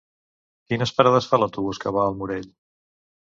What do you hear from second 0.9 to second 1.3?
parades